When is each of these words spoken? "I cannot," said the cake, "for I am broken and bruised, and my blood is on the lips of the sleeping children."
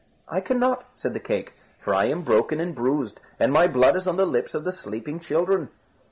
"I 0.27 0.41
cannot," 0.41 0.85
said 0.95 1.13
the 1.13 1.19
cake, 1.19 1.53
"for 1.79 1.93
I 1.93 2.05
am 2.05 2.23
broken 2.23 2.59
and 2.59 2.73
bruised, 2.73 3.19
and 3.39 3.53
my 3.53 3.67
blood 3.67 3.95
is 3.95 4.07
on 4.07 4.17
the 4.17 4.25
lips 4.25 4.55
of 4.55 4.63
the 4.63 4.71
sleeping 4.71 5.19
children." 5.19 5.69